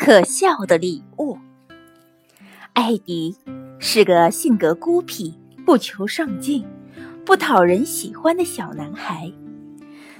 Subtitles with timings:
[0.00, 1.36] 可笑的礼物。
[2.72, 3.36] 艾迪
[3.78, 6.66] 是个性格孤僻、不求上进、
[7.22, 9.30] 不讨人喜欢的小男孩。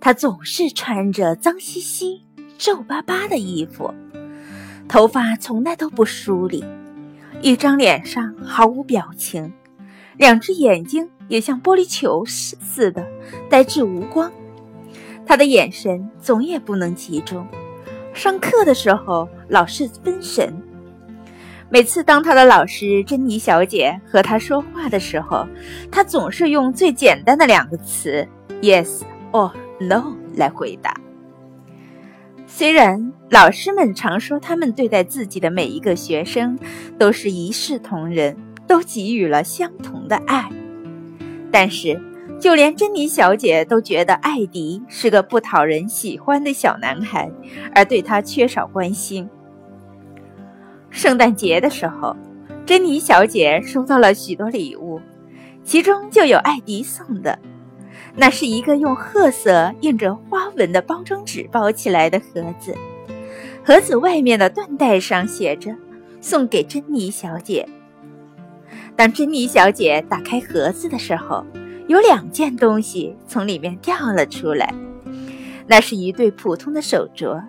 [0.00, 2.24] 他总是穿着脏兮兮、
[2.56, 3.92] 皱巴巴的衣服，
[4.86, 6.64] 头发从来都不梳理，
[7.42, 9.52] 一张脸上毫无表情，
[10.16, 13.04] 两只眼睛也像玻璃球似似的
[13.50, 14.30] 呆滞无光。
[15.26, 17.44] 他的眼神总也不能集中。
[18.14, 20.54] 上课的时候老是分神，
[21.68, 25.44] 每次当他的老师珍妮小姐和他说话的时候，
[25.90, 28.26] 他总是用最简单的两个词
[28.62, 30.94] “yes” 或 “no” 来回答。
[32.46, 36.56] 虽然老师们常说他们对待自己的每一个学生
[36.96, 38.36] 都是一视同仁，
[38.68, 40.48] 都给予了相同的爱，
[41.50, 42.00] 但是。
[42.44, 47.32] 就连珍妮小姐都觉得艾迪是个不讨人喜欢的小男孩，
[47.74, 49.26] 而对他缺少关心。
[50.90, 52.14] 圣诞节的时候，
[52.66, 55.00] 珍妮小姐收到了许多礼物，
[55.64, 57.38] 其中就有艾迪送的。
[58.14, 62.76] 那是一个用褐色印着花纹的包装纸包起来的盒子，
[63.64, 65.74] 盒子外面的缎带上写着
[66.20, 67.66] “送给珍妮小姐”。
[68.94, 71.42] 当珍妮小姐打开盒子的时候，
[71.86, 74.72] 有两件东西从里面掉了出来，
[75.66, 77.42] 那是一对普通的手镯，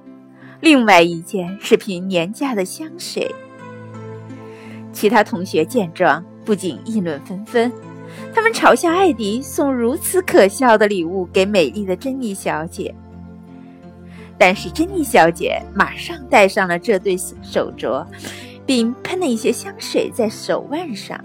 [0.60, 3.34] 另外一件是瓶廉价的香水。
[4.92, 7.72] 其他同学见状，不仅议论纷纷，
[8.34, 12.94] 他们嘲笑艾迪送如此可笑的礼物给美丽的珍妮小姐。
[14.38, 18.06] 但是珍妮小姐马上戴上了这对手镯，
[18.66, 21.18] 并喷了一些香水在手腕上。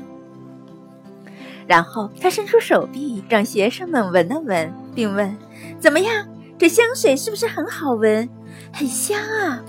[1.71, 5.39] 然后他伸出手臂，让学生们闻了闻，并问
[5.79, 6.27] ：“怎么样？
[6.59, 8.29] 这香水是不是很好闻？
[8.73, 9.63] 很香啊！”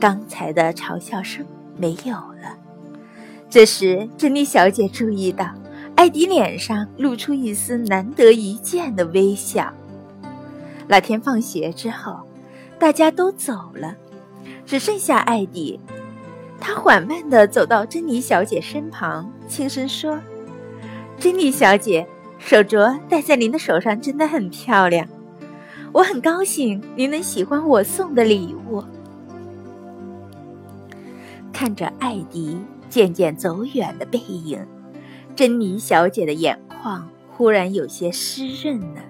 [0.00, 2.58] 刚才的嘲笑声没有了。
[3.48, 5.48] 这时，珍妮小姐注意到
[5.94, 9.72] 艾迪脸上露出一丝难得一见的微笑。
[10.88, 12.18] 那天放学之后，
[12.80, 13.94] 大家都走了，
[14.66, 15.78] 只剩下艾迪。
[16.58, 20.18] 他缓慢地走到珍妮小姐身旁，轻声说。
[21.22, 22.04] 珍妮小姐，
[22.36, 25.06] 手镯戴在您的手上真的很漂亮，
[25.92, 28.82] 我很高兴您能喜欢我送的礼物。
[31.52, 32.58] 看着艾迪
[32.90, 34.66] 渐渐走远的背影，
[35.36, 39.02] 珍妮小姐的眼眶忽然有些湿润了。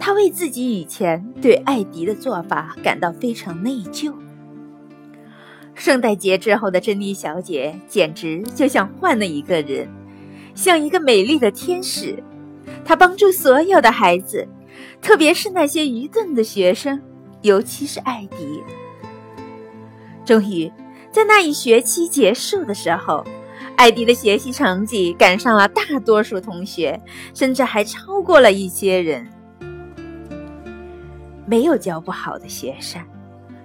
[0.00, 4.12] 她为自己以前对艾迪的做法感到非常内疚。
[5.76, 9.88] 圣诞节之后的珍妮小姐简直就像换了一个人。
[10.60, 12.22] 像一个美丽的天使，
[12.84, 14.46] 他帮助所有的孩子，
[15.00, 17.00] 特别是那些愚钝的学生，
[17.40, 18.62] 尤其是艾迪。
[20.22, 20.70] 终于，
[21.10, 23.24] 在那一学期结束的时候，
[23.74, 27.00] 艾迪的学习成绩赶上了大多数同学，
[27.32, 29.26] 甚至还超过了一些人。
[31.46, 33.00] 没有教不好的学生，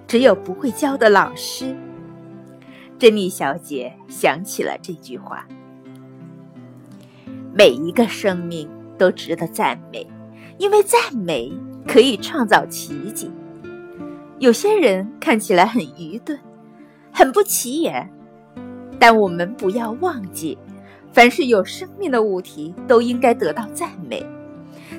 [0.06, 1.76] 只有不会教的老师。
[2.98, 5.46] 珍妮小姐想起了这句话。
[7.58, 8.68] 每一个生命
[8.98, 10.06] 都值得赞美，
[10.58, 11.50] 因为赞美
[11.88, 13.30] 可以创造奇迹。
[14.38, 16.38] 有些人看起来很愚钝，
[17.10, 18.12] 很不起眼，
[18.98, 20.58] 但我们不要忘记，
[21.14, 24.22] 凡是有生命的物体都应该得到赞美。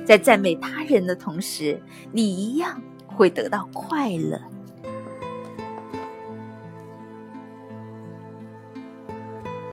[0.04, 1.80] 在赞美他人的同时，
[2.10, 4.36] 你一样会得到快乐。